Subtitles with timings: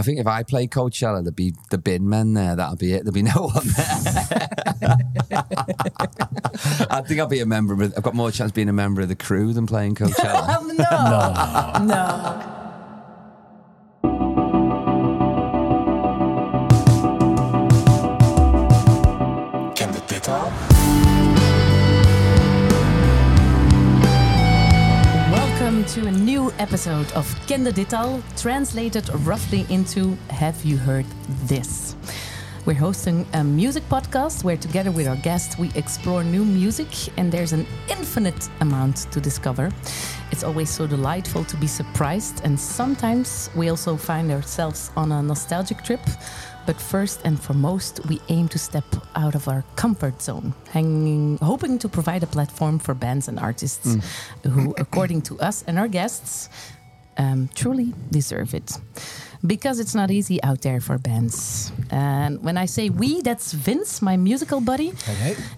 [0.00, 2.56] I think if I play Coachella, there'd be the bin men there.
[2.56, 3.04] That'll be it.
[3.04, 4.98] There'd be no one there.
[6.90, 7.74] I think I'll be a member.
[7.74, 10.56] Of, I've got more chance of being a member of the crew than playing Coachella.
[10.56, 10.68] Um,
[11.84, 11.94] no.
[11.94, 12.59] no.
[26.80, 31.04] Episode of Kende dit al, translated roughly into Have You Heard
[31.46, 31.94] This?
[32.64, 36.88] We're hosting a music podcast where, together with our guests, we explore new music,
[37.18, 39.70] and there's an infinite amount to discover.
[40.30, 45.22] It's always so delightful to be surprised, and sometimes we also find ourselves on a
[45.22, 46.00] nostalgic trip.
[46.66, 48.84] But first and foremost, we aim to step
[49.16, 53.96] out of our comfort zone, hanging, hoping to provide a platform for bands and artists
[54.44, 56.48] who, according to us and our guests,
[57.18, 58.78] um, truly deserve it.
[59.44, 61.72] Because it's not easy out there for bands.
[61.90, 64.92] And when I say we, that's Vince, my musical buddy,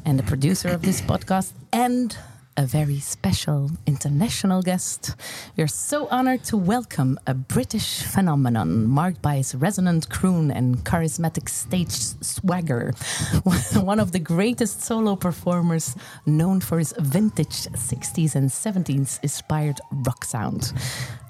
[0.05, 2.17] and the producer of this podcast, and
[2.57, 5.17] a very special international guest.
[5.57, 10.85] We are so honored to welcome a British phenomenon marked by his resonant croon and
[10.85, 12.93] charismatic stage swagger.
[13.75, 20.25] One of the greatest solo performers known for his vintage 60s and 70s inspired rock
[20.25, 20.73] sound.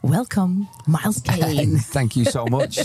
[0.03, 1.77] Welcome, Miles Kane.
[1.78, 2.78] Thank you so much.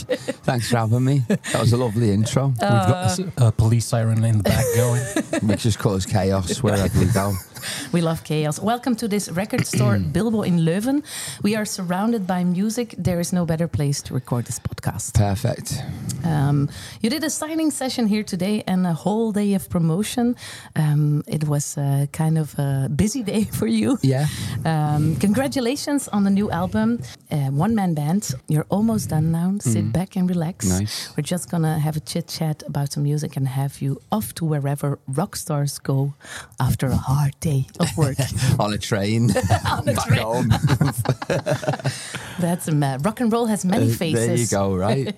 [0.45, 1.23] Thanks for having me.
[1.27, 2.49] That was a lovely intro.
[2.49, 5.01] We've got a, a police siren in the back going.
[5.47, 7.33] Which just cause chaos wherever we go.
[7.91, 8.59] We love chaos.
[8.59, 11.03] Welcome to this record store, Bilbo in Leuven.
[11.41, 12.93] We are surrounded by music.
[12.97, 15.15] There is no better place to record this podcast.
[15.15, 15.81] Perfect.
[16.23, 16.69] Um,
[17.01, 20.35] you did a signing session here today and a whole day of promotion.
[20.75, 23.97] Um, it was uh, kind of a busy day for you.
[24.03, 24.27] Yeah.
[24.63, 26.99] Um, congratulations on the new album,
[27.31, 28.29] uh, One Man Band.
[28.47, 29.55] You're almost done now.
[29.59, 30.65] Sit back and relax.
[30.67, 31.09] Nice.
[31.15, 34.45] We're just gonna have a chit chat about some music and have you off to
[34.45, 36.13] wherever rock stars go
[36.59, 38.17] after a hard day of work.
[38.59, 39.27] On a train.
[39.49, 40.49] back home.
[42.39, 43.05] That's mad.
[43.05, 44.27] Rock and roll has many Uh, faces.
[44.27, 45.15] There you go, right?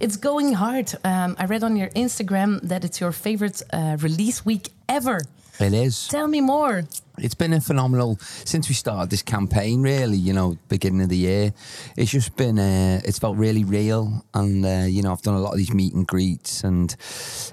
[0.00, 0.92] It's going hard.
[1.04, 5.20] Um, I read on your Instagram that it's your favorite uh, release week ever.
[5.60, 6.08] It is.
[6.08, 6.84] Tell me more.
[7.18, 9.82] It's been a phenomenal since we started this campaign.
[9.82, 11.52] Really, you know, beginning of the year,
[11.94, 12.58] it's just been.
[12.58, 15.74] Uh, it's felt really real, and uh, you know, I've done a lot of these
[15.74, 16.94] meet and greets, and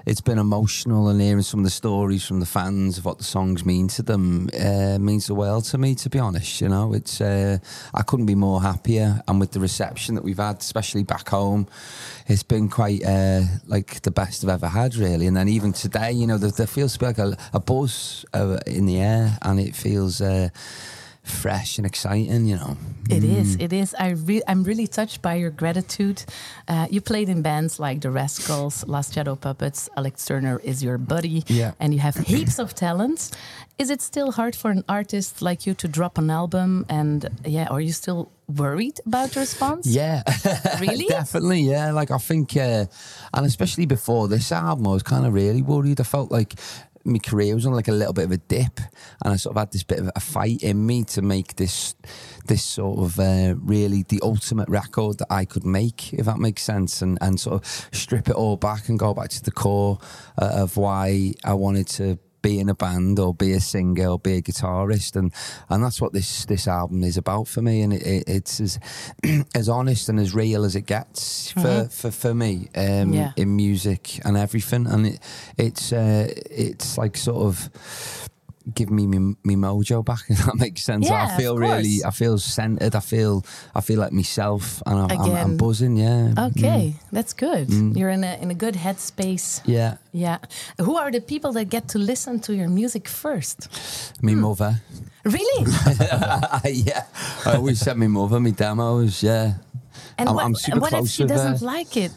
[0.06, 1.08] it's been emotional.
[1.08, 4.02] And hearing some of the stories from the fans of what the songs mean to
[4.02, 5.94] them uh, means the world to me.
[5.96, 7.20] To be honest, you know, it's.
[7.20, 7.58] Uh,
[7.92, 11.66] I couldn't be more happier, and with the reception that we've had, especially back home,
[12.26, 15.26] it's been quite uh, like the best I've ever had, really.
[15.26, 18.86] And then even today, you know, there, there feels like a, a buzz uh, in
[18.86, 20.48] the air, and it feels uh,
[21.22, 22.76] fresh and exciting, you know.
[23.08, 23.56] It is.
[23.56, 23.94] It is.
[23.98, 26.24] I re- I'm really touched by your gratitude.
[26.68, 29.88] Uh, you played in bands like The Rascals, Last Shadow Puppets.
[29.96, 31.72] Alex Turner is your buddy, Yeah.
[31.80, 33.30] and you have heaps of talent.
[33.78, 36.84] Is it still hard for an artist like you to drop an album?
[36.88, 39.86] And yeah, are you still worried about the response?
[39.86, 40.22] Yeah,
[40.80, 41.06] Really?
[41.06, 41.62] definitely.
[41.62, 42.84] Yeah, like I think, uh,
[43.34, 45.98] and especially before this album, I was kind of really worried.
[46.00, 46.54] I felt like
[47.04, 48.80] my career was on like a little bit of a dip,
[49.24, 51.94] and I sort of had this bit of a fight in me to make this,
[52.46, 56.62] this sort of uh, really the ultimate record that I could make, if that makes
[56.62, 59.98] sense, and and sort of strip it all back and go back to the core
[60.40, 64.18] uh, of why I wanted to be in a band or be a singer or
[64.18, 65.32] be a guitarist and
[65.68, 68.78] and that's what this this album is about for me and it, it, it's as
[69.54, 73.32] as honest and as real as it gets for for, for me um Yeah.
[73.36, 75.18] in music and everything and it
[75.58, 77.70] it's uh it's like sort of
[78.74, 82.10] give me me, me mojo back if that makes sense Yeah, i feel really i
[82.10, 83.42] feel centered i feel
[83.74, 86.94] i feel like myself and I'm, I'm, I'm buzzing yeah Okay, Mm.
[87.12, 87.68] that's good.
[87.96, 89.60] You're in a in a good headspace.
[89.64, 90.38] yeah Yeah.
[90.78, 93.68] Who are the people that get to listen to your music first?
[94.22, 94.80] me mother
[95.24, 95.64] Really?
[96.86, 97.04] yeah
[97.46, 99.54] i always send me mother me demos yeah
[100.18, 102.12] And I'm- what, I'm super what if she doesn't like it?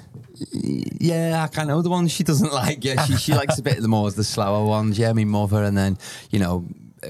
[0.52, 2.84] Yeah, I kind of know the ones she doesn't like.
[2.84, 4.98] Yeah, she she likes a bit of the more the slower ones.
[4.98, 5.98] Yeah, me mother, and then
[6.32, 6.66] you know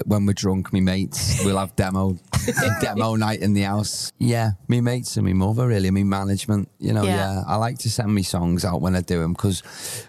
[0.06, 2.18] when we're drunk, me mates we'll have demo
[2.80, 4.12] demo night in the house.
[4.18, 6.68] Yeah, me mates and me mother really, me management.
[6.80, 7.16] You know, Yeah.
[7.34, 9.62] yeah, I like to send me songs out when I do them because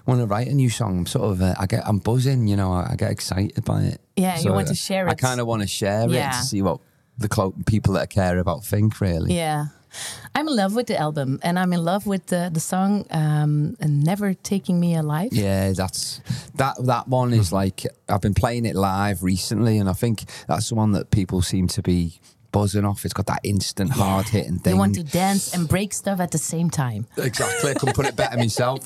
[0.05, 2.47] when I write a new song, I'm sort of uh, I get I'm buzzing.
[2.47, 4.01] You know, I, I get excited by it.
[4.15, 5.11] Yeah, you want to share it.
[5.11, 6.29] I kind of want to share Yeah.
[6.29, 6.79] it to see what
[7.17, 8.99] the clo- people that I care about think.
[8.99, 9.35] Really.
[9.35, 9.67] Yeah.
[10.33, 13.77] I'm in love with the album and I'm in love with the, the song um,
[13.79, 15.29] Never Taking Me Alive.
[15.31, 16.21] Yeah, that's
[16.55, 20.69] that that one is like I've been playing it live recently, and I think that's
[20.69, 22.19] the one that people seem to be
[22.51, 23.03] buzzing off.
[23.05, 24.73] It's got that instant hard hitting thing.
[24.73, 27.05] You want to dance and break stuff at the same time.
[27.17, 27.71] exactly.
[27.71, 28.79] I couldn't put it better myself.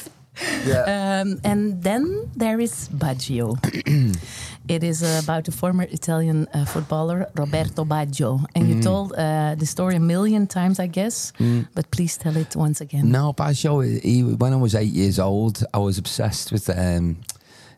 [0.66, 1.22] Yeah.
[1.22, 3.58] Um, and then there is Baggio.
[4.70, 8.46] it is uh, about the former Italian uh, footballer Roberto Baggio.
[8.56, 8.70] And Mm.
[8.76, 11.34] you told uh, the story a million times, I guess.
[11.76, 13.12] But please tell it once again.
[13.12, 17.18] No, Baggio, he, when I was eight years old, I was obsessed with um,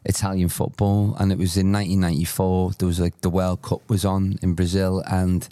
[0.05, 1.15] Italian football.
[1.19, 5.01] And it was in 1994, there was like the World Cup was on in Brazil
[5.07, 5.47] and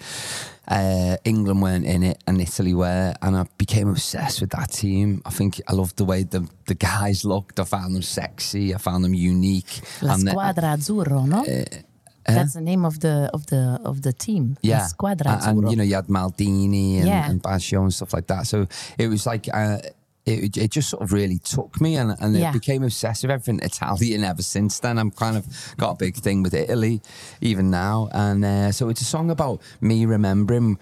[0.70, 3.14] uh, England weren't in it and Italy were.
[3.22, 5.22] And I became obsessed with that team.
[5.26, 7.60] I think I loved the way the, the guys looked.
[7.60, 8.74] I found them sexy.
[8.76, 9.82] I found them unique.
[10.02, 11.44] La and the- Squadra Azzurro, no?
[12.26, 14.56] That's the name of the of the of the team.
[14.62, 17.28] Yeah, Squadra and, and, you know you had Maldini and, Yeah.
[17.28, 18.46] and Baggio and stuff like that.
[18.46, 18.68] So
[19.00, 19.80] it was like uh,
[20.30, 22.50] it, it just sort of really took me, and, and Yeah.
[22.50, 24.98] it became obsessed with everything Italian ever since then.
[24.98, 25.46] I'm kind of
[25.78, 27.02] got a big thing with Italy
[27.42, 30.78] even now, and uh, so it's a song about me remembering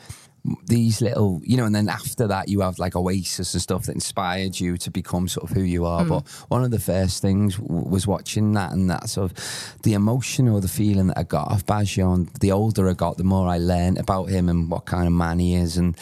[0.66, 3.96] these little, you know, and then after that, you have like Oasis and stuff that
[3.96, 6.06] inspired you to become sort of who you are.
[6.06, 9.92] But one of the first things w- was watching that and that sort of the
[9.94, 12.14] emotion or the feeling that I got off Baggio.
[12.14, 15.12] And the older I got, the more I learned about him and what kind of
[15.12, 15.98] man he is and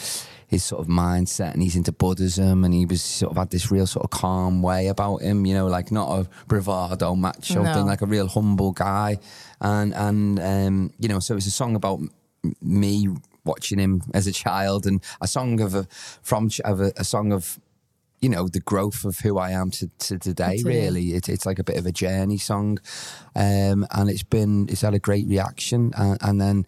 [0.48, 1.52] his sort of mindset.
[1.52, 4.62] And he's into Buddhism and he was sort of had this real sort of calm
[4.62, 7.74] way about him, you know, like not a bravado macho No.
[7.74, 9.18] thing, like a real humble guy.
[9.60, 12.00] And, and um, you know, so it's a song about
[12.62, 13.08] me
[13.44, 15.86] watching him as a child and a song of a
[16.22, 17.58] from of a, a song of
[18.20, 20.62] you know the growth of who I am to, to today.
[20.64, 22.78] Really, it, it's like a bit of a journey song,
[23.34, 25.92] um, and it's been it's had a great reaction.
[25.96, 26.66] And, and then,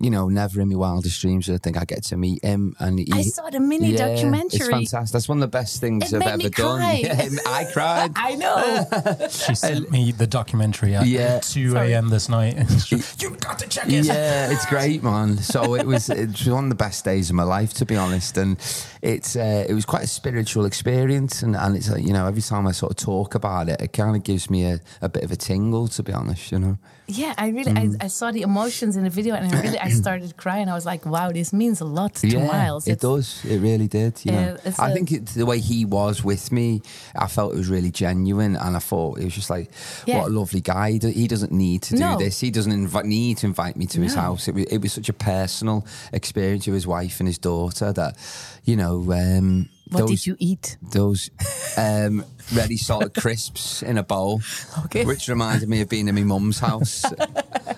[0.00, 2.74] you know, never in my wildest dreams did I think I get to meet him.
[2.80, 4.58] And he, I saw the mini yeah, documentary.
[4.58, 5.12] It's fantastic.
[5.12, 6.78] That's one of the best things It I've made ever me done.
[6.78, 6.94] cry.
[7.04, 8.10] Yeah, I cried.
[8.16, 9.28] I know.
[9.28, 11.38] She sent me the documentary at Yeah.
[11.40, 12.08] 2 a.m.
[12.10, 12.54] this night.
[12.58, 14.04] And she's, you got to check it.
[14.04, 15.38] yeah, it's great, man.
[15.38, 18.36] So it was it's one of the best days of my life, to be honest.
[18.36, 18.58] And
[19.00, 22.42] it's uh, it was quite a spiritual experience, and, and it's like you know every
[22.42, 25.22] time I sort of talk about it, it kind of gives me a, a bit
[25.24, 26.50] of a tingle, to be honest.
[26.52, 26.78] You know.
[27.06, 27.96] yeah, I really Mm.
[28.00, 30.68] I, I saw the emotions in the video and I really I started crying.
[30.68, 32.86] I was like, wow, this means a lot to yeah, Miles.
[32.88, 33.44] it does.
[33.44, 34.20] It really did.
[34.24, 36.82] You know, Yeah, it's I a- think it, the way he was with me,
[37.14, 39.70] I felt it was really genuine, and I thought it was just like,
[40.06, 40.18] Yeah.
[40.20, 40.92] what a lovely guy.
[40.92, 42.18] He do- He doesn't need to do No.
[42.18, 42.40] this.
[42.40, 44.48] He doesn't need to invite me to his house.
[44.48, 48.16] It was, it was such a personal experience with his wife and his daughter that,
[48.64, 49.12] you know.
[49.12, 50.76] Um, What those, did you eat?
[50.92, 51.30] Those
[51.76, 54.40] um, ready salted crisps in a bowl,
[54.86, 55.04] Okay.
[55.04, 57.04] which reminded me of being in my mum's house.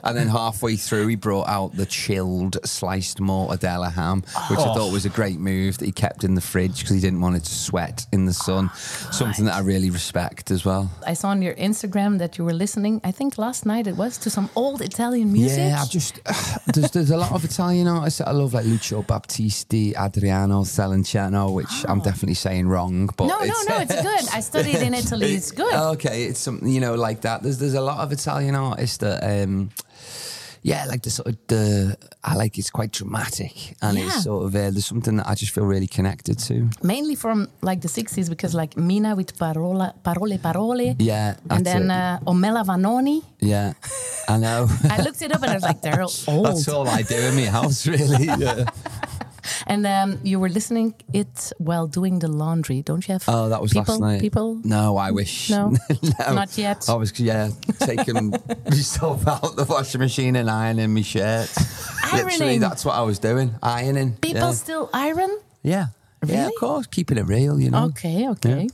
[0.05, 4.75] and then halfway through, he brought out the chilled sliced mortadella ham, which I Oh.
[4.75, 7.37] thought was a great move that he kept in the fridge because he didn't want
[7.37, 8.71] it to sweat in the sun.
[8.73, 10.91] Ah, Something that I really respect as well.
[11.07, 13.01] I saw on your Instagram that you were listening.
[13.05, 15.59] I think last night it was to some old Italian music.
[15.59, 16.19] Yeah, I've just
[16.75, 21.53] there's there's a lot of Italian artists that I love, like Lucio Battisti, Adriano Celentano,
[21.53, 22.05] which I'm oh.
[22.05, 23.29] definitely saying wrong, but Oh.
[23.29, 24.29] no, no, no, it's good.
[24.37, 25.35] I studied in Italy.
[25.35, 25.75] It's good.
[25.95, 27.43] Okay, it's something you know like that.
[27.43, 29.71] There's there's a lot of Italian artists that um
[30.63, 34.07] yeah, like the sort of the I like it's quite dramatic and Yeah.
[34.07, 36.69] it's sort of uh, there's something that I just feel really connected to.
[36.83, 40.97] Mainly from like the 60s because like Mina with Parola, Parole Parole.
[40.99, 43.23] Yeah, And then uh, Ornella Vanoni.
[43.39, 43.75] yeah,
[44.29, 44.67] I know.
[44.91, 46.47] I looked it up and I was like, they're old.
[46.47, 48.25] That's all I do in my house, really.
[48.27, 48.65] Yeah.
[49.67, 53.25] And um, you were listening it while doing the laundry, don't you have?
[53.29, 54.21] Oh, that was people, last night.
[54.21, 54.61] People?
[54.65, 55.51] No, I wish.
[55.51, 55.75] No?
[56.03, 56.35] No.
[56.35, 56.89] Not yet?
[56.89, 58.31] I was yeah taking
[58.65, 61.57] myself out the washing machine and ironing my shirts.
[62.13, 62.61] Literally, Ironing?
[62.61, 63.55] that's what I was doing.
[63.63, 64.13] Ironing.
[64.21, 64.53] People yeah.
[64.53, 65.39] still iron?
[65.63, 65.87] Yeah.
[66.25, 66.87] Yeah, of course.
[66.87, 67.85] Keeping it real, you know.
[67.87, 68.69] Okay, okay.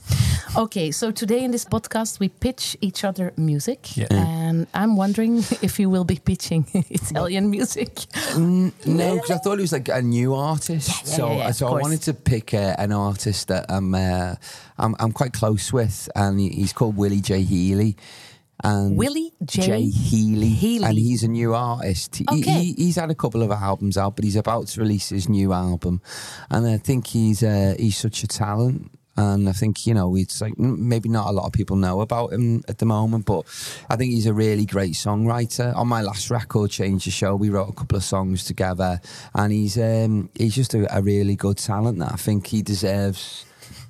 [0.57, 3.97] Okay, so today in this podcast we pitch each other music.
[3.97, 4.07] Yeah.
[4.11, 7.91] And I'm wondering if you will be pitching Italian music.
[8.37, 10.89] No, because I thought it was like a new artist.
[10.89, 14.35] yeah, so yeah, yeah, so I wanted to pick uh, an artist that I'm, uh,
[14.79, 17.97] I'm I'm quite close with, and he's called Willie J Healy.
[18.65, 19.63] And Willie J.
[19.63, 20.85] J Healy, Healy.
[20.85, 22.17] and he's a new artist.
[22.17, 22.63] He, Okay.
[22.65, 25.53] he, he's had a couple of albums out, but he's about to release his new
[25.53, 26.01] album,
[26.51, 28.91] and I think he's uh, he's such a talent.
[29.15, 32.33] And I think you know it's like maybe not a lot of people know about
[32.33, 33.45] him at the moment, but
[33.91, 35.77] I think he's a really great songwriter.
[35.77, 39.01] On my last record, Change the Show, we wrote a couple of songs together,
[39.35, 43.45] and he's um, he's just a, a really good talent that I think he deserves.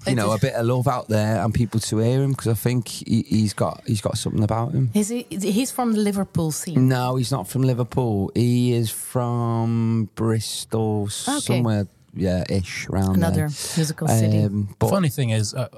[0.06, 2.54] You know, a bit of love out there and people to hear him because I
[2.54, 4.90] think he, he's got he's got something about him.
[4.94, 6.88] Is he, he's from the Liverpool scene.
[6.88, 8.30] No, he's not from Liverpool.
[8.34, 13.76] He is from Bristol, somewhere, yeah, ish around Another there.
[13.76, 14.44] musical city.
[14.44, 15.68] Um, but Funny thing is, uh,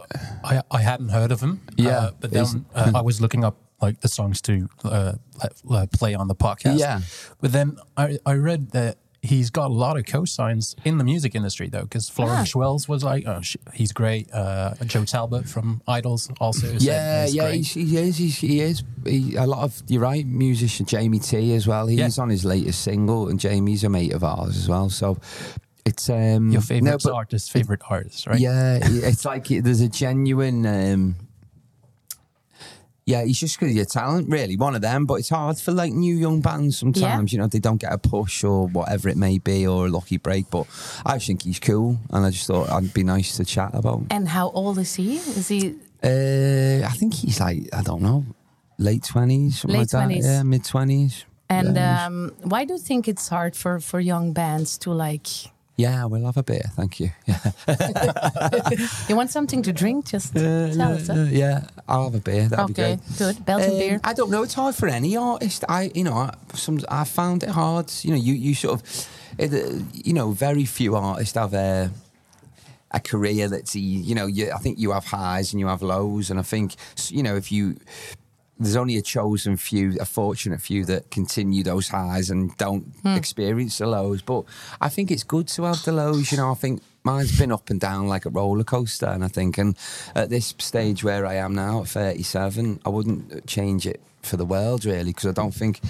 [0.42, 1.60] I I hadn't heard of him.
[1.76, 5.12] Yeah, uh, but then uh, I was looking up like the songs to uh,
[5.70, 6.78] uh, play on the podcast.
[6.78, 7.00] Yeah.
[7.40, 11.34] but then I I read that he's got a lot of cosigns in the music
[11.34, 12.58] industry though, because Florence Ah.
[12.58, 14.30] Welch was like, oh, sh he's great.
[14.32, 16.66] Uh, Joe Talbot from IDLES also.
[16.66, 18.16] said Yeah, yeah, he is.
[18.18, 18.82] He's, he is.
[19.06, 20.26] He, a lot of you're right.
[20.26, 21.86] Musician Jamie T as well.
[21.86, 22.22] He's Yeah.
[22.22, 24.90] on his latest single, and Jamie's a mate of ours as well.
[24.90, 25.18] So
[25.86, 28.38] it's um Your favorite no, artist, favorite artist, right?
[28.38, 30.64] Yeah, it's like there's a genuine.
[30.66, 31.16] Um,
[33.06, 34.56] yeah, he's just because your talent, really.
[34.56, 37.32] One of them, but it's hard for like new young bands sometimes.
[37.32, 40.16] You know, they don't get a push or whatever it may be, or a lucky
[40.16, 40.48] break.
[40.50, 40.66] But
[41.04, 43.98] I just think he's cool, and I just thought I'd be nice to chat about.
[43.98, 44.06] him.
[44.10, 45.16] And how old is he?
[45.16, 48.24] Is he Uh, I think he's like I don't know,
[48.78, 50.22] late twenties, Late like 20s.
[50.22, 50.28] that.
[50.28, 51.24] Yeah, mid twenties.
[51.50, 55.28] and yeah, um, why do you think it's hard for for young bands to like?
[55.76, 57.10] Yeah, we'll have a beer, thank you.
[57.26, 57.38] Yeah,
[59.08, 60.06] You want something to drink?
[60.06, 61.08] Just tell us.
[61.10, 62.48] Uh, yeah, I'll have a beer.
[62.48, 63.18] That'd be Okay, great.
[63.18, 63.44] good.
[63.44, 64.00] Belgian Um, beer.
[64.04, 64.42] I don't know.
[64.42, 65.64] It's hard for any artist.
[65.68, 67.90] I, you know, I, some I found it hard.
[68.02, 71.90] You know, you you sort of, it, uh, you know, very few artists have a
[72.90, 74.26] a career that's you know.
[74.26, 76.74] You, I think you have highs and you have lows, and I think
[77.08, 77.76] you know if you.
[78.58, 83.78] There's only a chosen few, a fortunate few that continue those highs and don't experience
[83.78, 84.22] the lows.
[84.22, 84.44] But
[84.80, 86.30] I think it's good to have the lows.
[86.30, 89.28] You know, I think mine's been up and down like a roller coaster, and I
[89.28, 89.76] think, and
[90.14, 94.46] at this stage where I am now at 37, I wouldn't change it for the
[94.46, 95.80] world really because I don't think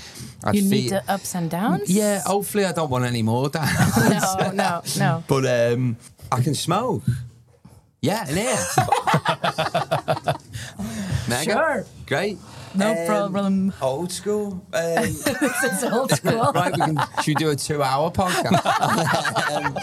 [0.42, 0.71] I'd You feel.
[0.71, 1.88] need the ups and downs.
[1.90, 3.71] yeah, hopefully I don't want any more downs.
[4.11, 5.25] No, no, no.
[5.28, 5.44] But
[5.75, 5.97] um,
[6.33, 7.02] I can smoke.
[8.00, 8.59] Yeah, in here.
[11.28, 11.42] Mega.
[11.52, 11.87] Sure.
[12.06, 12.38] Great.
[12.76, 13.72] No Um, problem.
[13.80, 14.66] Old school.
[14.72, 16.52] Um, is old school.
[16.54, 16.98] right, we can.
[17.18, 19.54] Should we do a two-hour podcast?
[19.56, 19.74] Um,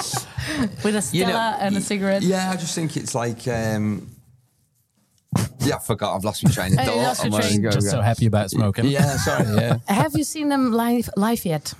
[0.83, 2.21] With a Stella you know, and a cigarette.
[2.23, 3.47] Yeah, I just think it's like.
[3.47, 4.07] Um,
[5.59, 6.15] yeah, I forgot.
[6.15, 6.97] I've lost my train of Oh, thought.
[6.97, 7.61] lost I'm train.
[7.61, 7.91] go, Just go.
[7.91, 8.85] so happy about smoking.
[8.85, 9.45] Yeah, sorry.
[9.55, 9.77] Yeah.
[9.87, 11.73] Have you seen them live live yet?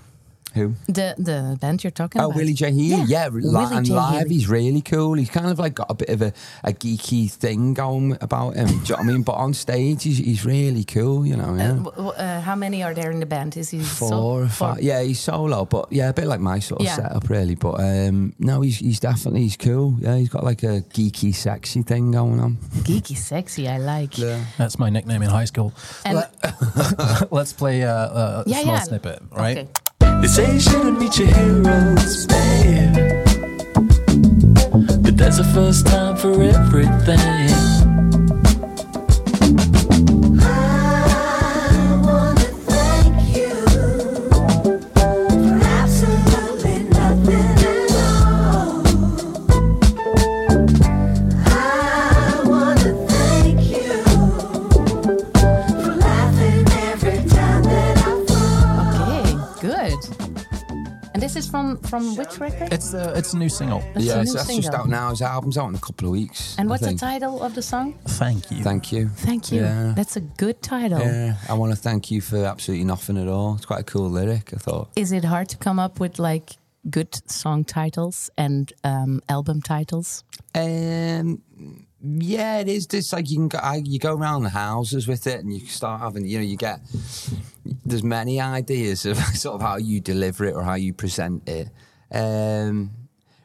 [0.53, 0.75] Who?
[0.88, 2.36] The the band you're talking Oh, about.
[2.36, 2.72] Oh, Willie J.
[2.72, 3.03] Healy.
[3.03, 3.93] Yeah, Yeah, li- Willie and J.
[3.93, 4.34] live, Healy.
[4.36, 5.13] he's really cool.
[5.13, 8.67] He's kind of like got a bit of a, a geeky thing going about him.
[8.67, 9.24] Do you know what I mean?
[9.24, 11.55] But on stage, he's, he's really cool, you know.
[11.55, 11.72] Yeah.
[11.72, 13.55] Uh, w- w- uh, how many are there in the band?
[13.55, 14.81] Is he Four so- or five.
[14.81, 16.96] Yeah, he's solo, but yeah, a bit like my sort of Yeah.
[16.96, 17.55] setup, really.
[17.55, 19.96] But um, no, he's he's definitely he's cool.
[20.01, 22.58] Yeah, he's got like a geeky, sexy thing going on.
[22.84, 23.67] Geeky, sexy.
[23.70, 24.17] I like.
[24.17, 24.43] Yeah.
[24.58, 25.74] That's my nickname in high school.
[26.05, 28.79] And- Let, us play a, a Yeah, small yeah.
[28.84, 29.58] snippet, right?
[29.60, 29.70] Okay.
[30.21, 32.93] They say you shouldn't meet your heroes, babe.
[35.03, 37.60] But there's a first time for everything.
[61.91, 62.74] From from which record?
[62.74, 63.79] It's a, it's a new single.
[63.93, 65.10] That's a yeah, new so that's just out now.
[65.10, 66.55] His album's out in a couple of weeks.
[66.57, 68.00] And I what's the title of the song?
[68.05, 68.63] Thank you.
[68.63, 69.10] Thank you.
[69.10, 69.62] Thank you.
[69.62, 69.93] Yeah.
[69.95, 71.00] That's a good title.
[71.00, 73.55] Yeah, I want to thank you for absolutely nothing at all.
[73.55, 74.89] It's quite a cool lyric, I thought.
[74.95, 76.57] Is it hard to come up with like
[76.89, 80.23] good song titles and um, album titles?
[80.55, 81.41] Um,
[82.01, 82.88] yeah, it is.
[82.91, 86.01] It's like you can go, you go around the houses with it, and you start
[86.01, 86.79] having, you know, you get.
[87.85, 91.69] There's many ideas of sort of how you deliver it or how you present it.
[92.11, 92.91] Um,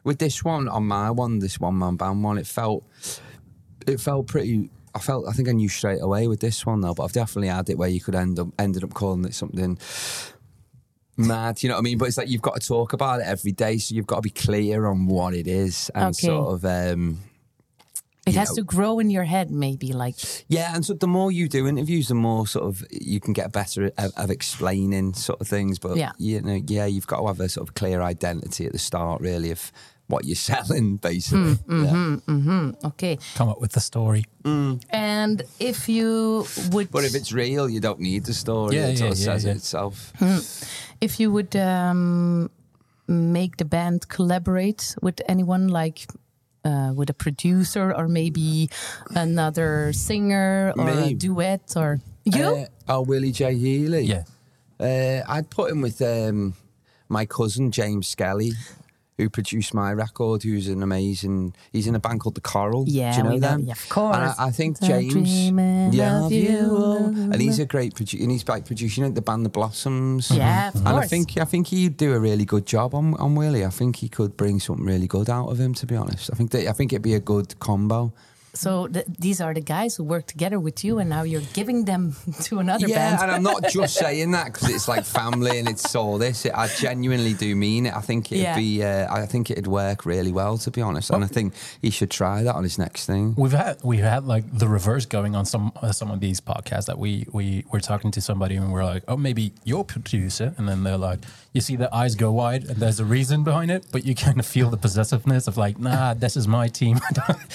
[0.05, 2.85] with this one, on my one, this one man band one, it felt,
[3.87, 4.71] it felt pretty.
[4.95, 5.29] I felt.
[5.29, 7.77] I think I knew straight away with this one though, but I've definitely had it
[7.77, 9.79] where you could end up ended up calling it something
[11.17, 11.63] mad.
[11.63, 11.99] You know what I mean?
[11.99, 14.23] But it's like you've got to talk about it every day, so you've got to
[14.23, 16.27] be clear on what it is and Okay.
[16.27, 16.65] sort of.
[16.65, 17.19] Um,
[18.27, 19.93] It has know- to grow in your head, maybe.
[19.93, 20.17] Like,
[20.49, 23.53] yeah, and so the more you do interviews, the more sort of you can get
[23.53, 25.79] better at, of explaining sort of things.
[25.79, 26.11] But Yeah.
[26.19, 29.21] you know, yeah, you've got to have a sort of clear identity at the start,
[29.21, 29.71] really, of
[30.09, 31.55] what you're selling, basically.
[31.55, 32.73] Hmm, Yeah.
[32.89, 33.19] okay.
[33.35, 34.25] Come up with the story.
[34.45, 38.77] And if you would, But if it's real, you don't need the story.
[38.77, 39.51] Yeah, it sort of yeah, yeah, says yeah.
[39.51, 40.13] it itself.
[41.01, 42.49] if you would um,
[43.09, 46.07] make the band collaborate with anyone, like
[46.65, 48.69] uh, with a producer or maybe
[49.15, 52.45] another singer or a duet, or you?
[52.45, 53.55] Uh, oh, Willie J.
[53.55, 54.03] Healy.
[54.05, 54.25] Yeah.
[54.79, 56.55] Uh, I'd put him with um,
[57.09, 58.53] my cousin James Skelly,
[59.19, 60.43] who produced my record.
[60.43, 61.55] Who's an amazing.
[61.73, 62.85] He's in a band called The Coral.
[62.87, 63.61] Yeah, Do you know we know- them?
[63.61, 64.17] yeah, of course.
[64.17, 65.51] And I, I think James.
[65.95, 67.31] yeah, you.
[67.33, 68.23] And he's a great producer.
[68.23, 70.31] And he's like producing you know, the band The Blossoms.
[70.31, 70.87] Yeah, of mm-hmm.
[70.87, 73.65] And I think I think he'd do a really good job on on Willie.
[73.65, 75.75] I think he could bring something really good out of him.
[75.75, 78.13] To be honest, I think that I think it'd be a good combo.
[78.57, 81.85] So th- these are the guys who work together with you, and now you're giving
[81.85, 83.23] them to another yeah, band.
[83.23, 86.47] and I'm not just saying that because it's like family and it's all this.
[86.47, 87.95] I genuinely do mean it.
[87.95, 88.57] I think it'd Yeah.
[88.57, 88.83] be.
[88.83, 91.11] Uh, I think it'd work really well, to be honest.
[91.11, 93.35] And I think he should try that on his next thing.
[93.37, 96.87] We've had we've had like the reverse going on some uh, some of these podcasts
[96.87, 100.55] that we we were talking to somebody and we're like, oh, maybe you're a producer,
[100.57, 101.21] and then they're like,
[101.53, 104.39] you see the eyes go wide, and there's a reason behind it, but you kind
[104.41, 106.99] of feel the possessiveness of like, nah, this is my team.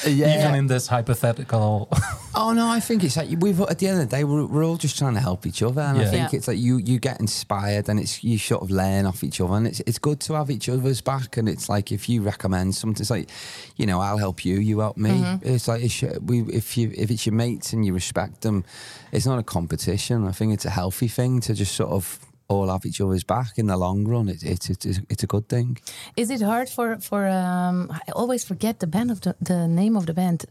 [0.05, 0.39] Yeah.
[0.39, 1.89] Even in this hypothetical,
[2.35, 4.63] Oh no, I think it's like we've at the end of the day we're, we're
[4.63, 6.37] all just trying to help each other, and I think Yeah.
[6.37, 9.53] it's like you you get inspired, and it's you sort of learn off each other,
[9.55, 12.75] and it's it's good to have each other's back, and it's like if you recommend
[12.75, 13.29] something, it's like
[13.75, 15.09] you know I'll help you, you help me.
[15.09, 15.47] Mm-hmm.
[15.47, 18.63] It's like it's, we if you if it's your mates and you respect them,
[19.11, 20.27] it's not a competition.
[20.27, 22.19] I think it's a healthy thing to just sort of
[22.51, 24.29] all have each other's back in the long run.
[24.29, 25.77] It, it, it, it's it's a good thing.
[26.15, 27.27] Is it hard for for?
[27.27, 30.45] Um, I always forget the band of the, the name of the band.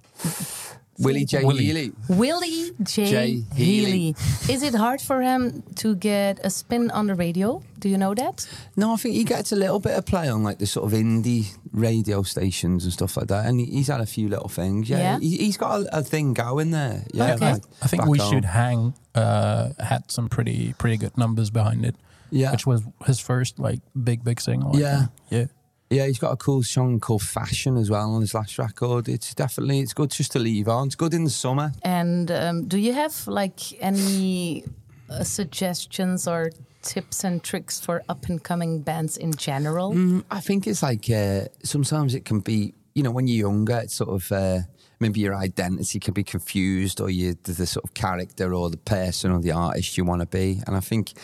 [1.00, 1.44] Willie J.
[1.44, 1.64] Willie.
[1.64, 1.92] Healy.
[2.08, 3.10] Willie J.
[3.10, 3.26] J.
[3.54, 3.54] Healy.
[3.54, 4.08] Healy.
[4.48, 7.62] Is it hard for him to get a spin on the radio?
[7.78, 8.46] Do you know that?
[8.76, 10.98] No, I think he gets a little bit of play on like the sort of
[10.98, 14.90] indie radio stations and stuff like that, and he's had a few little things.
[14.90, 15.18] Yeah, Yeah?
[15.20, 17.04] He, he's got a, a thing going there.
[17.14, 17.52] Yeah, Okay.
[17.52, 18.30] like I think we home.
[18.32, 21.96] should hang uh, had some pretty pretty good numbers behind it.
[22.32, 22.52] Yeah.
[22.52, 24.78] which was his first like big big single.
[24.78, 25.06] Yeah.
[25.30, 25.46] yeah.
[25.92, 29.08] Yeah, he's got a cool song called "Fashion" as well on his last record.
[29.08, 30.86] It's definitely it's good just to leave on.
[30.86, 31.72] It's good in the summer.
[31.82, 34.64] And um, do you have like any
[35.10, 39.92] uh, suggestions or tips and tricks for up and coming bands in general?
[39.92, 43.78] Mm, I think it's like uh, sometimes it can be, you know, when you're younger,
[43.78, 44.60] it's sort of uh,
[45.00, 48.76] maybe your identity can be confused, or you the, the sort of character or the
[48.76, 50.62] person or the artist you want to be.
[50.68, 51.14] And I think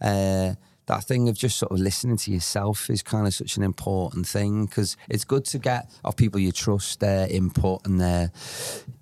[0.00, 0.54] uh,
[0.86, 4.26] that thing of just sort of listening to yourself is kind of such an important
[4.26, 8.30] thing because it's good to get of people you trust their input and their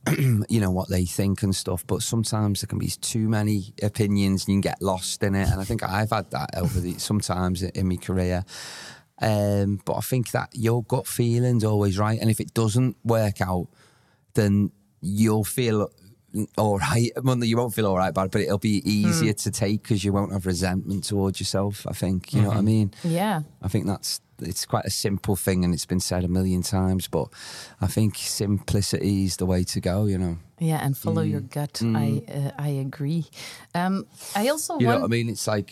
[0.18, 4.46] you know what they think and stuff but sometimes there can be too many opinions
[4.46, 6.98] and you can get lost in it and i think i've had that over the
[6.98, 8.44] sometimes in, my career.
[9.20, 13.40] Um, but i think that your gut feeling's always right and if it doesn't work
[13.40, 13.68] out
[14.34, 15.90] then you'll feel
[16.56, 19.50] all right well, you won't feel all right about it but it'll be easier to
[19.50, 22.90] take because you won't have resentment towards yourself i think you know what i mean
[23.04, 23.42] Yeah.
[23.62, 27.06] I think that's it's quite a simple thing, and it's been said a million times.
[27.06, 27.28] But
[27.80, 30.06] I think simplicity is the way to go.
[30.06, 31.80] You know, Yeah, and follow your gut.
[31.82, 33.26] I uh, I agree.
[33.74, 35.28] Um, I also you know what I mean.
[35.28, 35.70] It's like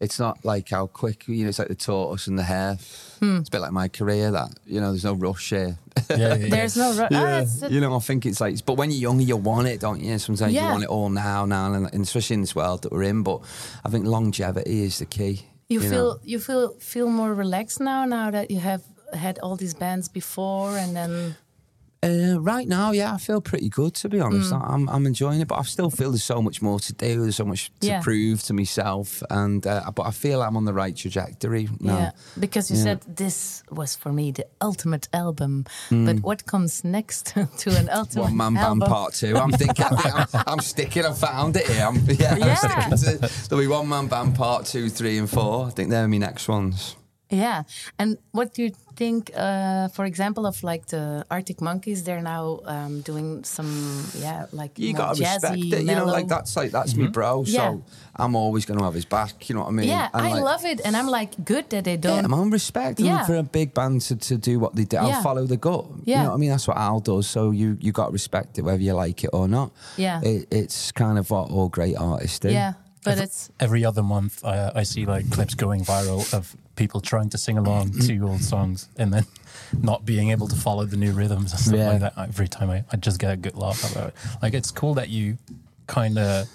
[0.00, 1.48] it's not like how quick you know.
[1.48, 2.78] It's like the tortoise and the hare.
[3.20, 3.38] Hmm.
[3.38, 4.30] It's a bit like my career.
[4.30, 5.78] That you know, there's no rush here.
[6.10, 6.48] Yeah, yeah, yeah.
[6.48, 6.92] There's no.
[6.92, 9.68] Ru- ah, it's you know, I think it's like, but when you're younger, you want
[9.68, 10.18] it, don't you?
[10.18, 13.04] Sometimes you want it all now, now, and, and especially in this world that we're
[13.04, 13.22] in.
[13.22, 13.40] But
[13.84, 15.46] I think longevity is the key.
[15.68, 15.90] you know?
[15.90, 18.04] feel you feel feel more relaxed now.
[18.04, 21.36] Now that you have had all these bands before, and then
[22.04, 24.52] Uh, right now, yeah, I feel pretty good to be honest.
[24.52, 24.70] Mm.
[24.72, 27.20] I'm, I'm enjoying it, but I still feel there's so much more to do.
[27.22, 28.00] There's so much to Yeah.
[28.02, 31.98] prove to myself, and uh, but I feel I'm on the right trajectory now.
[31.98, 32.82] yeah, because you Yeah.
[32.84, 35.64] said this was for me the ultimate album.
[35.90, 36.06] Mm.
[36.06, 37.26] But what comes next
[37.58, 39.36] to an ultimate One man band part two.
[39.36, 41.04] I'm thinking, I think I'm, I'm sticking.
[41.06, 41.84] I found it here.
[41.86, 42.56] I'm, yeah, Yeah.
[42.62, 45.66] I'm sticking to, there'll be one man band part two, three, and four.
[45.66, 46.96] I think they're my next ones.
[47.34, 47.62] Yeah,
[47.98, 52.04] and what do you think, uh, for example, of like the Arctic Monkeys?
[52.04, 55.80] They're now um, doing some, yeah, like You gotta jazzy, respect it.
[55.88, 57.44] You know, like that's like that's me bro.
[57.44, 57.76] So Yeah.
[58.16, 59.48] I'm always going to have his back.
[59.48, 59.88] You know what I mean?
[59.88, 62.30] Yeah, And, I like, love it, and I'm like, good that they Yeah, don't.
[62.30, 63.24] man, respect and Yeah.
[63.26, 64.98] for a big band to, to do what they do.
[64.98, 65.22] I'll Yeah.
[65.22, 65.84] follow the gut.
[66.04, 66.18] Yeah.
[66.18, 66.50] You know what I mean?
[66.50, 67.26] That's what Al does.
[67.26, 69.72] So you you got to respect it whether you like it or not.
[69.96, 70.20] Yeah.
[70.22, 72.50] It, it's kind of what all great artists do.
[72.50, 77.00] yeah, but it's Every other month, I, I see like clips going viral of people
[77.00, 78.28] trying to sing along to mm.
[78.28, 79.26] old songs and then
[79.80, 81.88] not being able to follow the new rhythms and stuff Yeah.
[81.90, 82.14] like that.
[82.18, 84.14] Every time I, I just get a good laugh about it.
[84.42, 85.38] Like it's cool that you
[85.86, 86.48] kind of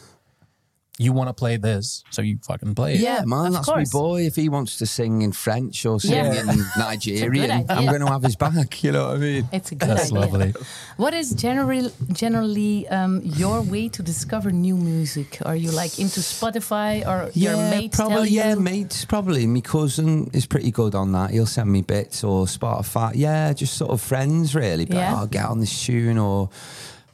[0.99, 2.99] you want to play this, so you fucking play it.
[2.99, 3.91] Yeah, man, that's course.
[3.93, 4.21] my boy.
[4.27, 6.41] If he wants to sing in French or sing Yeah.
[6.51, 7.65] in Nigerian.
[7.69, 8.83] I'm going to have his back.
[8.83, 9.49] You know what I mean?
[9.51, 10.19] it's a good That's idea.
[10.19, 10.53] lovely.
[10.97, 15.39] What is generally generally um, your way to discover new music?
[15.45, 18.15] Are you like into Spotify or your mates probably.
[18.15, 18.59] tell yeah, you?
[18.59, 19.47] mates probably.
[19.47, 21.31] My cousin is pretty good on that.
[21.31, 23.13] He'll send me bits or Spotify.
[23.15, 24.85] Yeah, just sort of friends really.
[24.85, 25.15] But Yeah.
[25.15, 26.49] I'll get on this tune or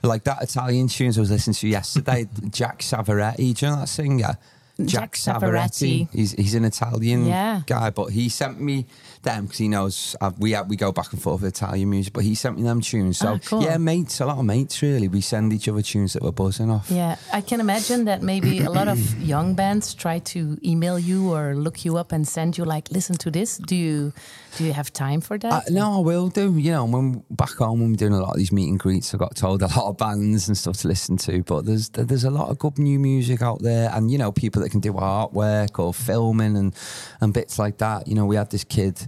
[0.08, 2.28] like that Italian tunes I was listening to yesterday.
[2.50, 4.38] Jack Savoretti, do you know that singer?
[4.78, 6.08] Jack Jack Savoretti.
[6.08, 6.10] Savoretti.
[6.12, 7.62] He's he's an Italian Yeah.
[7.66, 8.86] guy, but he sent me
[9.26, 12.14] them because he knows uh, we we go back and forth with Italian music.
[12.14, 13.18] But he sent me them tunes.
[13.18, 13.62] So Ah, cool.
[13.64, 15.10] yeah, mates, a lot of mates really.
[15.10, 16.90] We send each other tunes that we're buzzing off.
[16.90, 19.00] Yeah, I can imagine that maybe a lot of
[19.34, 23.18] young bands try to email you or look you up and send you like, listen
[23.18, 23.58] to this.
[23.58, 24.14] Do you
[24.58, 25.52] do you have time for that?
[25.54, 26.56] Uh, no, I will do.
[26.58, 29.14] You know, when back home when we're doing a lot of these meet and greets,
[29.14, 31.44] I got told a lot of bands and stuff to listen to.
[31.44, 34.62] But there's there's a lot of good new music out there, and you know, people
[34.62, 36.74] that can do artwork or filming and
[37.22, 38.08] and bits like that.
[38.08, 39.08] You know, we had this kid.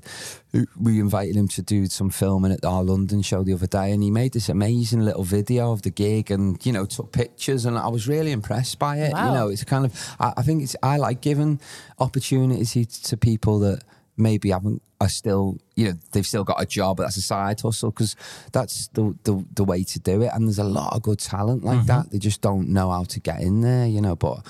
[0.79, 4.01] We invited him to do some filming at our London show the other day, and
[4.01, 7.77] he made this amazing little video of the gig, and you know, took pictures, and
[7.77, 9.13] I was really impressed by it.
[9.13, 9.27] Wow.
[9.27, 11.59] You know, it's kind of I, I think it's I like giving
[11.99, 13.83] opportunities to people that
[14.17, 17.61] maybe haven't are still you know they've still got a job but that's a side
[17.61, 18.15] hustle because
[18.51, 21.63] that's the, the the way to do it and there's a lot of good talent
[21.63, 24.43] like that they just don't know how to get in there you know but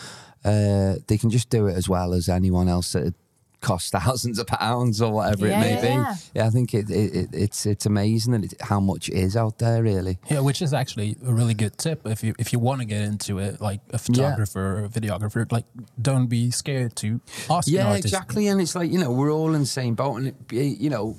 [0.46, 3.14] uh, they can just do it as well as anyone else that
[3.62, 6.16] costs thousands of pounds or whatever Yeah, it may yeah, be yeah.
[6.36, 9.58] yeah I think it, it, it it's it's amazing that it, how much is out
[9.58, 12.82] there really Yeah, which is actually a really good tip if you if you want
[12.82, 15.52] to get into it, like a photographer or a videographer.
[15.52, 15.66] Like,
[16.02, 18.06] don't be scared to ask Yeah, artist.
[18.06, 18.48] exactly.
[18.48, 21.16] And it's like you know we're all in the same boat, and it, you know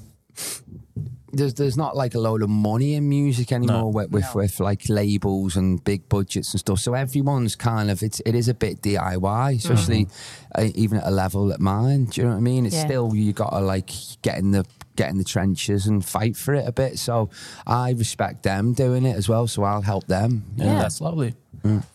[1.33, 4.89] there's there's not like a load of money in music anymore with with, with like
[4.89, 6.79] labels and big budgets and stuff.
[6.81, 10.09] So everyone's kind of it's it is a bit DIY, especially
[10.55, 12.07] uh, even at a level at mine.
[12.07, 12.67] Do you know what I mean?
[12.67, 12.87] It's Yeah.
[12.87, 13.91] still you got to like
[14.23, 14.65] get in the
[14.97, 16.99] get in the trenches and fight for it a bit.
[16.99, 17.31] So
[17.67, 19.47] I respect them doing it as well.
[19.47, 20.45] So I'll help them.
[20.57, 20.79] Yeah, Yeah.
[20.81, 21.35] that's lovely.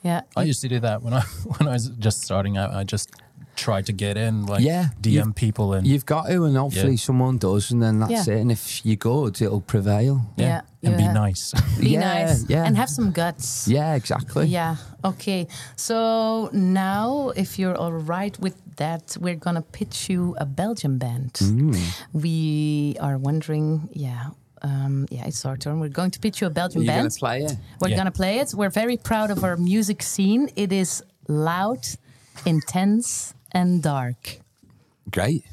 [0.03, 1.21] yeah, I used to do that when I
[1.57, 2.73] when I was just starting out.
[2.73, 3.09] I just
[3.55, 6.91] tried to get in, like Yeah, DM you've- people and You've got to, and hopefully
[6.93, 6.97] Yeah.
[7.09, 8.35] someone does, and then that's Yeah.
[8.35, 8.41] it.
[8.41, 10.21] And if you're good, it'll prevail.
[10.37, 10.45] yeah,
[10.81, 11.53] Yeah, and you be nice.
[11.79, 12.65] be Yeah, nice yeah.
[12.65, 13.67] and have some guts.
[13.67, 14.47] Yeah, exactly.
[14.47, 14.75] Yeah.
[15.03, 15.47] Okay.
[15.75, 21.33] So now, if you're all right with that, we're gonna pitch you a Belgian band.
[21.33, 21.77] Mm.
[22.13, 23.89] We are wondering.
[23.93, 24.31] Yeah.
[24.63, 25.79] Um, yeah, it's our turn.
[25.81, 27.09] We're going to pitch you a Belgian You're band.
[27.09, 27.57] gonna play it.
[27.81, 27.97] We're Yeah.
[27.97, 28.53] gonna play it.
[28.55, 30.49] We're very proud of our music scene.
[30.55, 31.85] It is loud,
[32.45, 34.39] intense, and dark.
[35.11, 35.43] Great.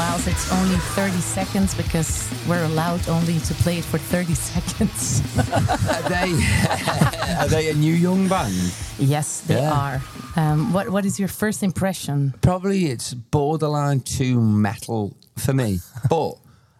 [0.00, 0.26] Miles.
[0.26, 5.20] It's only 30 seconds because we're allowed only to play it for 30 seconds.
[5.36, 6.32] Are they
[7.40, 8.54] are they a new young band?
[8.98, 9.72] yes, they Yeah.
[9.72, 10.00] are.
[10.36, 12.32] Um, what What is your first impression?
[12.40, 16.32] Probably it's borderline too metal for me, but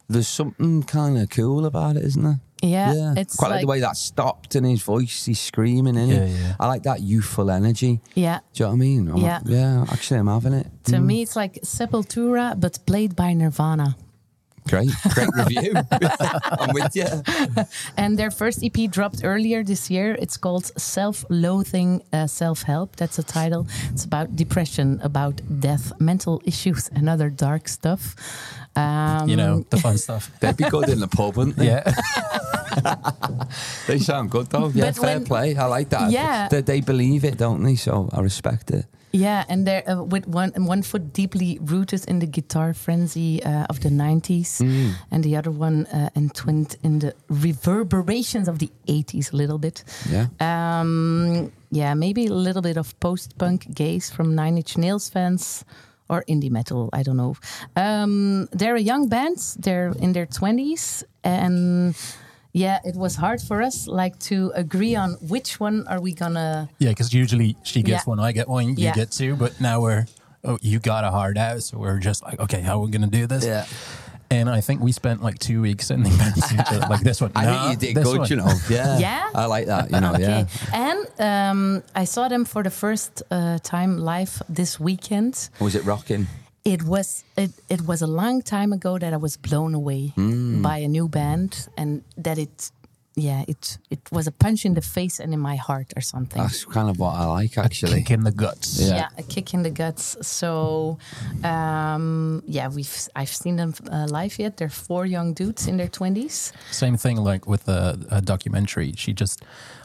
[0.09, 2.41] there's something kind of cool about it, isn't there?
[2.63, 5.25] Yeah, it's quite like, the way that stopped in his voice.
[5.25, 6.31] He's screaming in Yeah, it.
[6.31, 6.55] yeah.
[6.61, 8.01] I like that youthful energy.
[8.15, 8.41] Yeah.
[8.53, 9.09] Do you know what I mean?
[9.09, 9.41] I'm- Yeah.
[9.47, 9.85] yeah.
[9.91, 10.67] Actually, I'm having it.
[10.85, 11.05] To Mm.
[11.05, 13.97] me, it's like Sepultura, but played by Nirvana.
[14.69, 15.75] Great, great review.
[16.61, 17.07] I'm with you.
[17.97, 20.17] And their first EP dropped earlier this year.
[20.21, 22.97] It's called Self Loathing uh, Self Help.
[22.97, 23.67] That's the title.
[23.93, 28.15] It's about depression, about death, mental issues, and other dark stuff.
[28.77, 30.31] Um, you know, the fun stuff.
[30.41, 31.67] They'd be good in the pub, wouldn't they?
[31.67, 31.93] Yeah.
[33.87, 34.69] They sound good though.
[34.69, 35.57] Yeah, But fair when- play.
[35.57, 36.11] I like that.
[36.13, 36.49] Yeah.
[36.49, 37.75] They, they believe it, don't they?
[37.75, 38.87] So I respect it.
[39.13, 43.67] Yeah, and they're uh, with one one foot deeply rooted in the guitar frenzy uh,
[43.69, 44.93] of the '90s, Mm.
[45.11, 49.85] and the other one uh, entwined in the reverberations of the '80s a little bit.
[50.11, 50.27] Yeah.
[50.41, 55.65] Um, yeah, maybe a little bit of post-punk gaze from Nine Inch Nails fans
[56.09, 56.89] or indie metal.
[56.93, 57.35] I don't know.
[57.77, 59.39] Um, they're a young band.
[59.59, 61.95] They're in their twenties, and
[62.53, 66.69] yeah, it was hard for us like to agree on which one are we gonna.
[66.79, 68.11] Yeah, because usually she gets Yeah.
[68.11, 68.95] one, I get one, you Yeah.
[68.95, 70.07] get two, but now we're
[70.45, 73.07] oh, you got a hard out, so we're just like, okay, how are we gonna
[73.07, 73.45] do this?
[73.45, 73.67] Yeah.
[74.33, 77.33] And I think we spent like two weeks sending bands to each like this one.
[77.35, 78.29] I nah, think you did this good, one.
[78.31, 78.53] you know.
[78.71, 78.99] Yeah.
[78.99, 79.29] Yeah?
[79.35, 80.47] I like that, you know, Okay, yeah.
[80.73, 85.49] and um, I saw them for the first uh, time live this weekend.
[85.61, 86.27] Was it rocking?
[86.65, 90.63] It was it, it was a long time ago that I was blown away Hmm.
[90.63, 92.71] by a new band, and that it
[93.17, 96.41] yeah it it was a punch in the face and in my heart or something.
[96.43, 98.03] That's kind of what I like, actually.
[98.03, 98.79] Kick in the guts.
[98.79, 98.95] Yeah.
[98.97, 99.09] yeah.
[99.19, 100.17] a kick in the guts.
[100.27, 100.99] So,
[101.45, 104.57] um, yeah, we've I've seen them uh, live yet.
[104.57, 106.53] They're four young dudes in their twenties.
[106.71, 108.93] Same thing like with the a documentary.
[108.97, 109.43] She just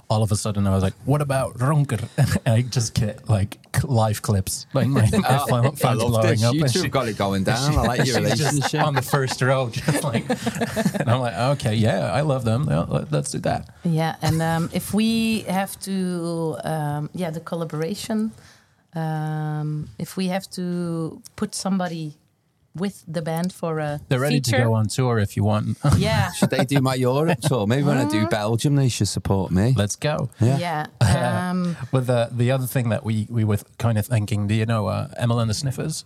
[0.10, 3.58] all of a sudden I was like, "What about Ronker?" And I just get like
[3.84, 6.44] live clips, like my, my phone, I phone's love blowing this.
[6.44, 6.54] up.
[6.54, 7.78] You and two she- have got it going down.
[7.78, 8.82] I like your relationship.
[8.84, 10.26] on the first row, just like,
[11.00, 12.66] and I'm like, "Okay, yeah, I love them.
[12.66, 18.32] Let- let's do that." Yeah, and um, if we have to, um, yeah, the collaboration.
[18.94, 22.16] Um, if we have to put somebody
[22.76, 25.78] with the band for a They're ready feature, to go on tour if you want.
[25.98, 27.66] Yeah, Should they do my Europe tour?
[27.68, 29.74] Maybe when I do Belgium, they should support me.
[29.78, 30.30] let's go.
[30.42, 30.88] yeah.
[31.52, 34.66] Um, With the the other thing that we we were kind of thinking, do you
[34.66, 36.06] know uh, Amyl and the Sniffers?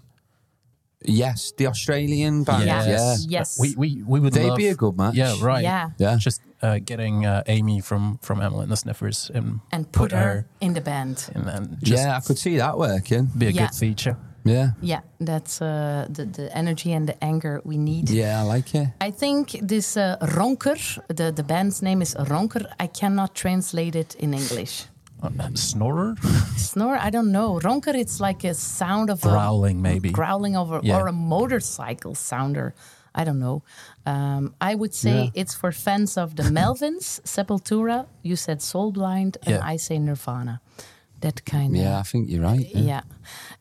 [1.06, 2.66] Yes, the Australian band.
[2.66, 2.86] Yes.
[2.88, 3.40] Yeah.
[3.40, 3.58] Yes.
[3.60, 5.16] We we we would They'd love, be a good match.
[5.16, 5.64] Yeah, right.
[5.64, 5.90] Yeah.
[5.98, 6.18] Yeah.
[6.18, 10.46] Just uh, getting uh, Amy from from Amyl and the Sniffers and and put, her,
[10.60, 11.30] in the band.
[11.36, 13.30] and then just yeah, I could see that working.
[13.38, 13.68] be a Yeah.
[13.68, 14.18] good feature.
[14.46, 14.72] Yeah.
[14.82, 18.10] Yeah, that's uh, the the energy and the anger we need.
[18.10, 18.88] Yeah, I like it.
[19.02, 22.66] I think this uh, Ronker, the, the band's name is Ronker.
[22.80, 24.86] I cannot translate it in English.
[25.22, 26.16] Uh, snorer,
[26.58, 27.60] Snore, I don't know.
[27.60, 30.10] Ronker, it's like a sound of a growling maybe.
[30.12, 30.98] growling over Yeah.
[30.98, 32.74] or a motorcycle sounder.
[33.14, 33.62] I don't know.
[34.06, 35.42] Um, I would say Yeah.
[35.42, 38.06] it's for fans of the Melvins, Sepultura.
[38.22, 39.74] You said Soulblind, and Yeah.
[39.74, 40.62] I say Nirvana.
[41.22, 42.68] That kind of Yeah, I think you're right.
[42.74, 43.02] yeah.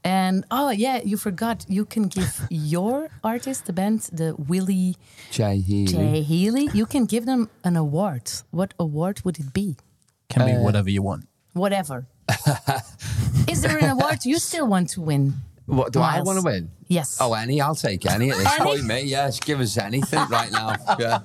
[0.05, 1.65] And oh yeah, you forgot.
[1.69, 4.97] You can give your artist, the band, the Willie
[5.31, 5.93] J Healy.
[5.93, 6.69] J Healy.
[6.73, 8.31] You can give them an award.
[8.51, 9.77] What award would it be?
[10.29, 11.27] Can Uh, be whatever you want.
[11.53, 12.07] Whatever.
[13.49, 15.35] Is there an award you still want to win?
[15.67, 16.71] What do I want to win?
[16.87, 17.19] Yes.
[17.21, 17.61] Oh, any?
[17.61, 18.65] I'll take any at this Any?
[18.65, 19.07] point, mate.
[19.07, 20.77] Yeah, give us anything right now.
[20.99, 21.21] Yeah.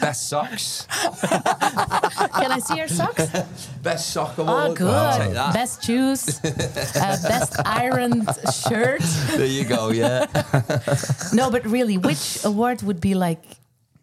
[0.00, 0.86] Best socks.
[0.88, 3.26] Can I see your socks?
[3.82, 4.88] Best sock Oh, good.
[4.88, 5.52] I'll take that.
[5.54, 6.40] Best shoes.
[6.44, 9.00] uh, best ironed shirt.
[9.36, 9.90] There you go.
[9.90, 10.26] Yeah.
[11.32, 13.42] No, but really, which award would be like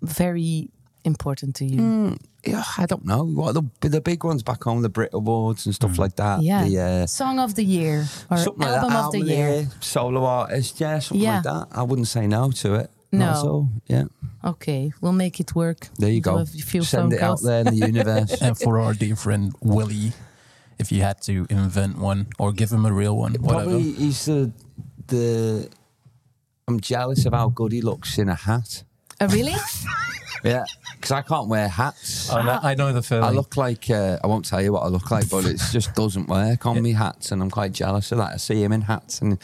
[0.02, 0.70] very
[1.04, 2.18] important to you?
[2.46, 2.64] yeah.
[2.78, 3.24] I don't know.
[3.26, 6.42] What the the big ones back home, the Brit Awards and stuff like that.
[6.42, 6.64] Yeah.
[6.66, 9.06] The, uh, Song of the year or something album like that.
[9.06, 9.68] of the album year.
[9.82, 10.80] solo artist.
[10.80, 11.36] Yeah, something Yeah.
[11.36, 11.68] like that.
[11.72, 12.92] I wouldn't say no to it.
[13.12, 13.32] No.
[13.34, 13.70] All.
[13.88, 14.04] Yeah.
[14.46, 15.90] Okay, we'll make it work.
[15.98, 16.46] There you go.
[16.46, 18.42] few Send phone it out there in the universe.
[18.42, 20.14] And for our dear friend Willie,
[20.78, 23.72] if you had to invent one or give him a real one, whatever.
[23.72, 24.52] Probably he's the
[25.08, 25.70] the.
[26.68, 28.84] I'm jealous of how good he looks in a hat.
[29.20, 29.56] Oh, really?
[30.44, 32.30] Yeah, because I can't wear hats.
[32.32, 33.24] Oh, no, I know the feeling.
[33.24, 35.96] I look like uh, I won't tell you what I look like, but it just
[35.96, 38.34] doesn't work on me hats, and I'm quite jealous of that.
[38.34, 39.40] I see him in hats, and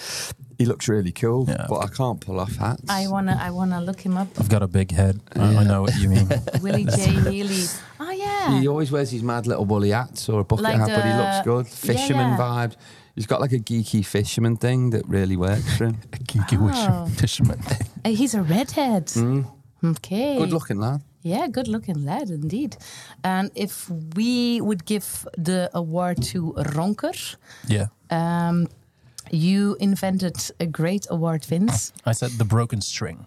[0.61, 1.65] he looks really cool, Yeah.
[1.71, 2.83] but I can't pull off hats.
[3.01, 4.27] I wanna, I wanna look him up.
[4.39, 5.15] I've got a big head.
[5.35, 6.27] I, I know what you mean.
[6.63, 7.65] Willie J Healy.
[7.99, 8.59] Oh yeah.
[8.59, 11.13] He always wears these mad little woolly hats or a bucket Like hat, but he
[11.21, 11.65] looks the- good.
[11.67, 12.37] yeah, Fisherman yeah.
[12.43, 12.73] vibe.
[13.15, 15.97] He's got like a geeky fisherman thing that really works for him.
[16.13, 17.05] a geeky Oh.
[17.21, 17.59] fisherman.
[18.05, 19.05] Uh, He's a redhead.
[19.83, 20.35] Okay.
[20.35, 20.37] Mm.
[20.41, 21.01] Good looking lad.
[21.23, 22.77] Yeah, good looking lad indeed.
[23.23, 27.35] And if we would give the award to Ronker,
[27.67, 27.87] Yeah.
[28.09, 28.67] um,
[29.31, 31.93] you invented a great award, Vince.
[32.05, 33.25] I said the broken string.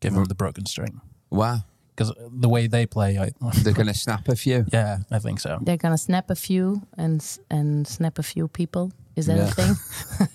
[0.00, 1.00] Give him the broken string.
[1.30, 1.64] Wow.
[1.94, 3.30] Because the way they play, I,
[3.62, 4.66] They're going to snap a few.
[4.72, 5.58] yeah, I think so.
[5.62, 8.92] They're gonna snap a few and and snap a few people.
[9.16, 9.74] Is that a thing?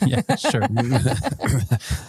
[0.07, 0.63] Yeah, sure.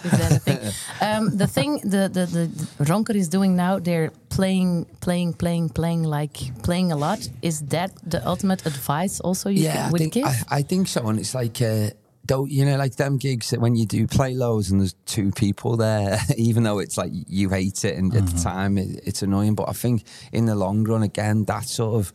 [0.04, 0.58] Is that a thing?
[1.02, 2.46] Um, the thing the, the, the,
[2.78, 7.28] the Ronker is doing now, they're playing, playing, playing, playing, like playing a lot.
[7.42, 10.24] Is that the ultimate advice also you yeah, I would think give?
[10.24, 11.90] I, I think so, and it's like uh,
[12.24, 15.32] don't you know like them gigs that when you do play lows and there's two
[15.32, 18.42] people there, even though it's like you hate it and at the mm-hmm.
[18.42, 22.12] time it, it's annoying, but I think in the long run, again, that sort of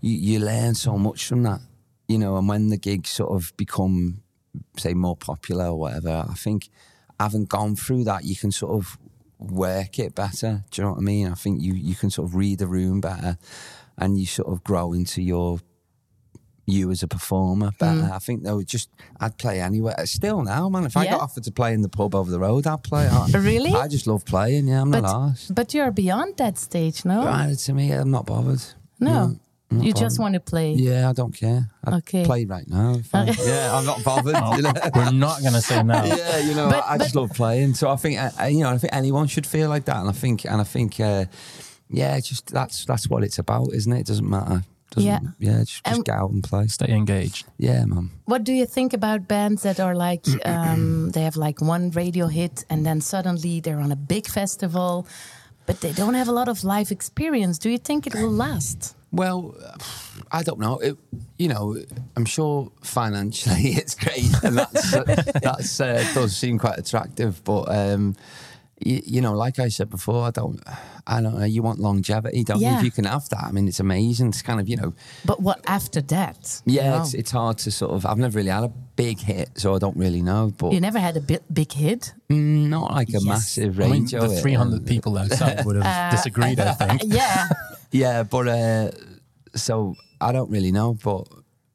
[0.00, 1.60] you, you learn so much from that,
[2.08, 4.22] you know, and when the gigs sort of become
[4.78, 6.68] say more popular or whatever, I think
[7.20, 8.98] having gone through that, you can sort of
[9.38, 10.64] work it better.
[10.70, 11.28] Do you know what I mean?
[11.28, 13.38] I think you you can sort of read the room better,
[13.96, 15.60] and you sort of grow into your
[16.66, 18.10] you as a performer better.
[18.12, 19.94] I think though, just I'd play anywhere.
[20.04, 20.84] Still now, man.
[20.84, 23.06] If I got offered to play in the pub over the road, I'd play.
[23.06, 23.72] I, Really?
[23.72, 24.66] I just love playing.
[24.68, 25.54] Yeah, I'm but, not arsed.
[25.54, 27.24] but you're beyond that stage, no?
[27.24, 28.62] Right to me, I'm not bothered.
[28.98, 29.10] No.
[29.70, 30.72] I'm not you just want to play.
[30.74, 31.68] Yeah, I don't care.
[31.84, 32.24] I'd Okay.
[32.24, 32.94] play right now.
[32.94, 34.36] if I- yeah, I'm not bothered.
[34.56, 34.72] you know?
[34.94, 36.04] We're not going to say no.
[36.04, 37.74] yeah, you know, But- I, I just love playing.
[37.74, 40.12] So I think, uh, you know, I think anyone should feel like that, and I
[40.12, 41.24] think, and I think, uh,
[41.90, 44.00] yeah, just that's that's what it's about, isn't it?
[44.00, 44.62] It doesn't matter.
[44.90, 45.18] Doesn't, Yeah.
[45.38, 46.66] yeah, just, just And- get out and play.
[46.68, 47.46] Stay engaged.
[47.58, 48.10] Yeah, man.
[48.26, 52.26] What do you think about bands that are like um, they have like one radio
[52.28, 55.06] hit and then suddenly they're on a big festival,
[55.66, 57.58] but they don't have a lot of live experience?
[57.58, 58.94] Do you think it will last?
[59.12, 59.54] Well,
[60.30, 60.78] I don't know.
[60.78, 60.96] It,
[61.38, 61.76] you know,
[62.16, 64.90] I'm sure financially it's great, and that's
[65.42, 67.42] that's uh, does seem quite attractive.
[67.44, 68.14] But um,
[68.78, 70.60] you, you know, like I said before, I don't,
[71.06, 71.44] I don't know.
[71.44, 72.68] You want longevity, don't you?
[72.68, 74.28] If you can have that, I mean, it's amazing.
[74.28, 74.92] It's kind of, you know,
[75.24, 76.60] But what after that?
[76.66, 77.00] yeah, know?
[77.02, 78.04] it's, it's hard to sort of.
[78.04, 80.52] I've never really had a big hit, so I don't really know.
[80.58, 82.12] But you never had a bi- big hit.
[82.28, 83.24] mm, not like a Yes.
[83.24, 84.20] massive I mean, radio.
[84.28, 84.42] the hit.
[84.42, 87.02] 300 people outside would have disagreed, I think.
[87.14, 87.48] Yeah.
[87.92, 88.90] Yeah, but uh,
[89.54, 90.94] so I don't really know.
[91.02, 91.28] But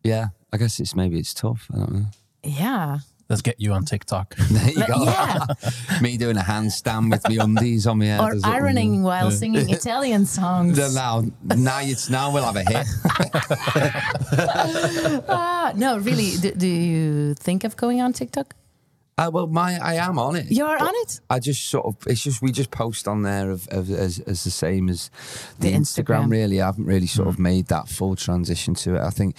[0.03, 1.67] yeah, I guess it's maybe it's tough.
[1.73, 2.05] I don't know.
[2.43, 2.99] yeah.
[3.31, 4.35] Let's get you on TikTok.
[4.51, 5.03] There you go.
[5.05, 5.45] yeah.
[6.01, 8.19] Me doing a handstand with my undies on my head.
[8.19, 8.51] Or or something.
[8.51, 10.75] ironing while singing Italian songs.
[10.75, 11.23] Then Now,
[11.55, 12.85] now it's now we'll have a hit.
[15.29, 16.35] Ah, no, really.
[16.41, 18.53] Do, do you think of going on TikTok?
[19.17, 20.51] Uh, well, my I am on it.
[20.51, 21.21] You're on it?
[21.29, 24.43] I just sort of it's just we just post on there of, of as, as
[24.43, 25.09] the same as
[25.59, 26.25] the, The Instagram.
[26.25, 26.31] Instagram.
[26.31, 29.01] Really, I haven't really sort of made that full transition to it.
[29.01, 29.35] I think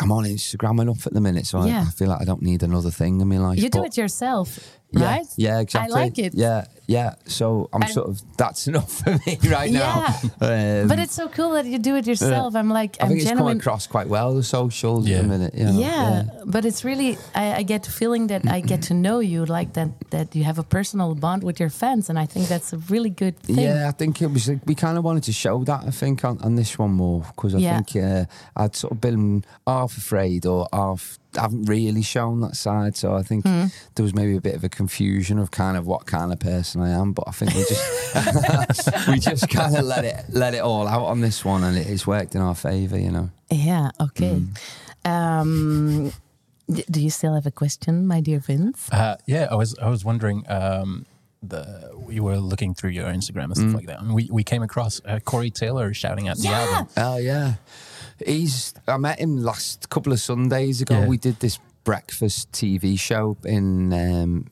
[0.00, 1.80] I'm on Instagram enough at the minute, so Yeah.
[1.80, 3.58] I, I feel like I don't need another thing in my life.
[3.58, 5.26] You do it yourself, right?
[5.36, 5.94] Yeah, exactly.
[5.94, 6.34] I like it.
[6.34, 7.14] Yeah, yeah.
[7.26, 10.06] So I'm And- sort of that's enough for me right now.
[10.40, 12.54] Um, But it's so cool that you do it yourself.
[12.54, 13.58] I'm like, I I'm think it's come genuine.
[13.58, 15.16] across quite well the socials Yeah.
[15.18, 15.54] at the minute.
[15.54, 15.78] You know?
[15.80, 19.44] yeah, but it's really I, I get the feeling that I get to know you,
[19.46, 22.72] like that that you have a personal bond with your fans, and I think that's
[22.72, 23.58] a really good thing.
[23.58, 24.48] Yeah, I think it was.
[24.48, 25.84] like, We kind of wanted to show that.
[25.86, 27.80] I think on, on this one more because I Yeah.
[27.80, 28.24] think uh,
[28.62, 32.96] I'd sort of been half afraid or half haven't really shown that side.
[32.96, 33.66] So I think Hmm.
[33.94, 36.80] there was maybe a bit of a confusion of kind of what kind of person
[36.82, 37.12] I am.
[37.12, 41.04] But I think we just we just kind of let it let it all out
[41.06, 42.98] on this one, and it's worked in our favour.
[42.98, 43.30] You know.
[43.50, 43.90] Yeah.
[44.00, 44.40] Okay.
[44.40, 44.56] Mm.
[45.04, 46.12] Um,
[46.90, 48.88] do you still have a question, my dear Vince?
[48.92, 50.44] Uh, yeah, I was I was wondering.
[50.48, 51.06] Um,
[51.44, 54.62] the we were looking through your Instagram and stuff like that, and we, we came
[54.62, 56.86] across uh, Corey Taylor shouting at the album.
[56.96, 57.54] Oh yeah,
[58.26, 58.74] he's.
[58.86, 61.00] I met him last couple of Sundays ago.
[61.00, 61.06] Yeah.
[61.06, 64.46] We did this breakfast TV show in um,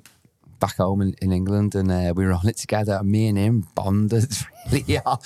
[0.60, 2.98] back home in, in England, and uh, we were on it together.
[3.00, 4.30] And me and him bonded
[4.72, 5.20] really hard.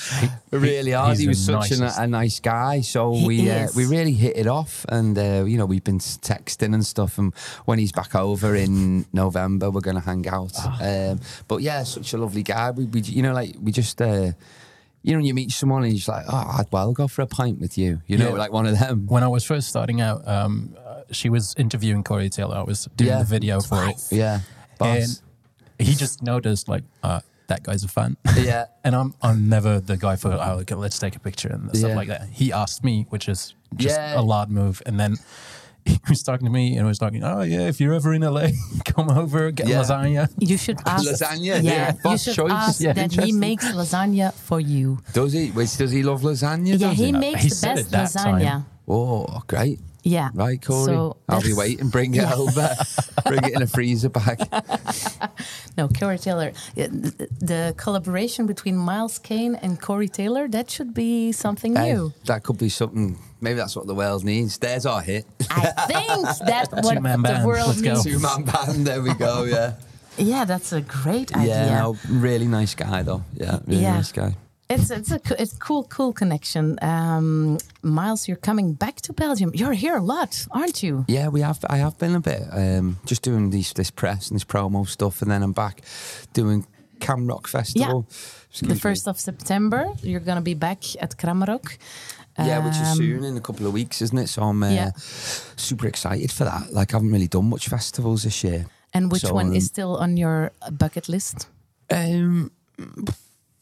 [0.50, 1.18] really hard.
[1.18, 2.80] He was such a, a nice guy.
[2.80, 5.98] So He we uh, we really hit it off, and uh, you know we've been
[5.98, 7.18] texting and stuff.
[7.18, 7.34] And
[7.66, 10.52] when he's back over in November, we're going to hang out.
[10.58, 10.78] Ah.
[10.80, 12.70] Um, but yeah, such a lovely guy.
[12.70, 14.00] We, we you know like we just.
[15.04, 17.26] You know, when you meet someone and you're like, oh, I'd well go for a
[17.26, 18.00] pint with you.
[18.06, 18.38] You know, Yeah.
[18.44, 19.06] like one of them.
[19.06, 22.56] When I was first starting out, um, uh, she was interviewing Corey Taylor.
[22.56, 23.18] I was doing Yeah.
[23.18, 24.40] the video for it, Yeah.
[24.80, 25.20] and
[25.78, 28.16] he just noticed like uh, that guy's a fan.
[28.36, 28.64] yeah.
[28.84, 31.90] And I'm I'm never the guy for oh okay, let's take a picture and stuff
[31.90, 31.96] Yeah.
[31.96, 32.28] like that.
[32.32, 34.18] He asked me, which is just Yeah.
[34.18, 35.16] a loud move, and then
[35.86, 38.22] he was talking to me and I was talking, oh yeah, if you're ever in
[38.22, 38.48] LA,
[38.84, 39.82] come over, get Yeah.
[39.82, 40.28] lasagna.
[40.38, 41.04] You should ask.
[41.06, 42.50] Lasagna, Yeah, yeah, you should choice.
[42.52, 44.98] ask Yeah, that he makes lasagna for you.
[45.12, 45.50] Does he?
[45.50, 46.78] Wait, does he love lasagna?
[46.78, 47.12] Yeah, he he?
[47.12, 48.40] makes He the best lasagna.
[48.50, 48.66] time.
[48.88, 49.80] Oh, great.
[50.06, 50.28] Yeah.
[50.34, 50.84] Right, Corey.
[50.92, 51.88] So I'll be waiting.
[51.88, 52.68] Bring it over.
[53.24, 54.38] Bring it in a freezer bag.
[55.78, 56.52] No, Corey Taylor.
[56.76, 61.94] Uh, the, the collaboration between Miles Kane and Corey Taylor, that should be something Hey,
[61.94, 62.12] new.
[62.26, 63.16] that could be something.
[63.44, 64.58] Maybe that's what the world needs.
[64.58, 65.24] There's our hit.
[65.50, 67.46] I think that's what Two-man the band.
[67.46, 67.92] world Let's go.
[67.92, 68.04] needs.
[68.04, 68.86] Two man band.
[68.86, 69.44] There we go.
[69.44, 69.74] Yeah.
[70.16, 71.66] Yeah, that's a great idea.
[71.66, 71.80] Yeah.
[71.80, 73.22] No, really nice guy though.
[73.34, 73.58] Yeah.
[73.66, 73.96] Really Yeah.
[73.96, 74.36] nice guy.
[74.70, 76.78] It's it's a co- it's cool cool connection.
[76.82, 79.50] Um, Miles, you're coming back to Belgium.
[79.54, 81.04] You're here a lot, aren't you?
[81.08, 81.58] Yeah, we have.
[81.68, 85.20] I have been a bit um, just doing these this press and this promo stuff,
[85.22, 85.80] and then I'm back
[86.32, 86.64] doing
[87.00, 88.06] Cam Rock Festival.
[88.50, 91.76] Excuse The first of September, you're gonna be back at Crammerock.
[92.38, 94.28] Yeah, which is Um, soon in a couple of weeks, isn't it?
[94.28, 94.90] So I'm uh, Yeah.
[95.56, 96.72] super excited for that.
[96.72, 98.66] Like I haven't really done much festivals this year.
[98.92, 101.48] And which So, one um, is still on your bucket list?
[101.90, 102.50] Um,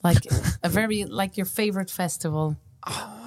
[0.02, 0.26] Like
[0.62, 2.56] a very like your favorite festival?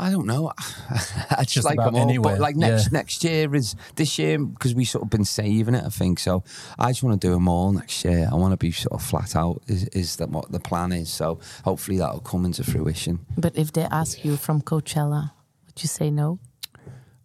[0.00, 0.52] I don't know.
[1.30, 2.08] I just, Just like about them all.
[2.08, 2.98] anywhere, But like next yeah.
[2.98, 5.84] next year is this year because we sort of been saving it.
[5.84, 6.42] I think so.
[6.78, 8.28] I just want to do them all next year.
[8.32, 9.62] I want to be sort of flat out.
[9.66, 11.10] Is is that what the plan is?
[11.10, 13.18] So hopefully that'll come into fruition.
[13.36, 15.32] But if they ask you from Coachella,
[15.66, 16.38] would you say no?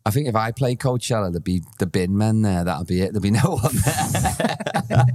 [0.08, 2.64] I think if I play Coachella, there'd be the bin men there.
[2.64, 3.14] That'll be it.
[3.14, 4.56] There'd be no one there.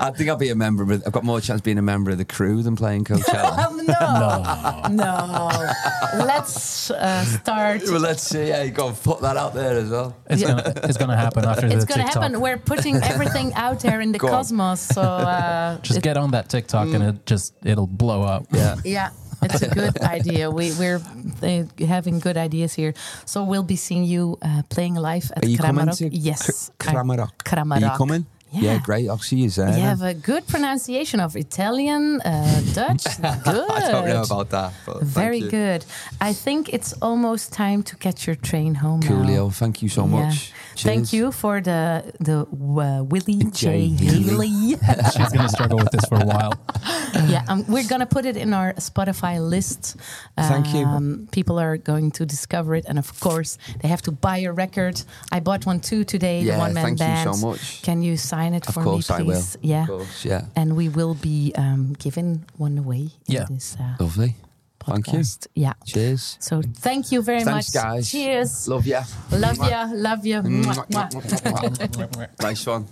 [0.00, 0.90] I think I'll be a member of.
[1.06, 3.72] I've got more chance of being a member of the crew than playing Coachella.
[4.90, 6.24] no, no.
[6.24, 7.82] Let's uh, start.
[7.84, 8.48] well, let's see.
[8.48, 10.16] Yeah, you got to put that out there as well.
[10.28, 12.22] It's gonna it's gonna happen after It's the gonna TikTok.
[12.24, 12.40] happen.
[12.40, 14.32] We're putting everything out there in the Go on.
[14.34, 14.80] cosmos.
[14.80, 18.46] So uh, Just it- get on that TikTok and it just it'll blow up.
[18.52, 18.76] Yeah.
[18.84, 19.10] yeah,
[19.42, 20.50] it's a good idea.
[20.50, 21.00] We we're
[21.42, 22.94] uh, having good ideas here.
[23.24, 26.08] So we'll be seeing you uh, playing live at Crammerock.
[26.12, 27.32] yes, Crammerock?
[27.44, 27.82] Crammerock.
[27.82, 28.26] Are you coming?
[28.52, 29.08] Yeah, great.
[29.08, 29.68] I'll see you there.
[29.68, 33.04] You have a good pronunciation of Italian, uh, Dutch.
[33.04, 33.24] Good.
[33.70, 34.72] I don't know about that.
[35.02, 35.84] Very good.
[36.20, 39.50] I think it's almost time to catch your train home now.
[39.50, 40.16] Thank you so Yeah.
[40.20, 40.52] much.
[40.76, 43.88] Thank you for the the uh, Willie J.
[43.88, 43.88] J.
[43.88, 44.48] Healy.
[45.16, 46.52] She's going to struggle with this for a while.
[47.28, 49.96] yeah, um, we're gonna put it in our Spotify list.
[50.36, 50.84] Thank you.
[50.84, 54.52] Um, people are going to discover it, and of course, they have to buy a
[54.52, 55.02] record.
[55.32, 56.40] I bought one too today.
[56.42, 57.34] Yeah, the one man thank you band.
[57.36, 57.82] so much.
[57.82, 59.34] Can you sign it Of for course me, I will.
[59.34, 59.56] please?
[59.62, 59.82] Yeah.
[59.82, 60.46] Of course, yeah.
[60.54, 63.10] And we will be um, giving one away.
[63.26, 63.46] Yeah.
[63.48, 64.34] In this uh, Lovely.
[64.86, 65.12] Thank you.
[65.12, 65.48] podcast.
[65.54, 65.72] Yeah.
[65.84, 66.36] Cheers.
[66.40, 67.84] So thank you very Thanks, much.
[67.84, 68.10] guys.
[68.10, 68.66] Cheers.
[68.66, 69.02] Love ya.
[69.30, 69.90] Love ya.
[69.92, 70.86] Love mwah.
[72.40, 72.86] nice one.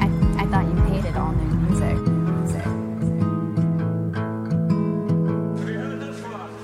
[0.00, 0.06] I,
[0.42, 1.96] I thought you hated all new music.
[2.38, 2.66] music.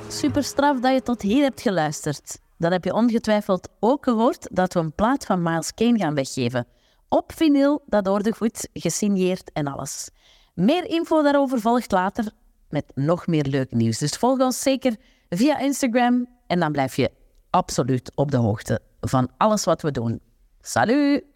[0.09, 2.39] Super straf dat je tot hier hebt geluisterd.
[2.59, 6.67] Dan heb je ongetwijfeld ook gehoord dat we een plaat van Miles Kane gaan weggeven.
[7.13, 10.11] Op vinyl, dat hoorde goed, gesigneerd en alles.
[10.55, 12.33] Meer info daarover volgt later
[12.69, 13.99] met nog meer leuk nieuws.
[13.99, 14.97] Dus volg ons zeker
[15.29, 17.11] via Instagram en dan blijf je
[17.51, 20.21] absoluut op de hoogte van alles wat we doen.
[20.61, 21.30] Salut!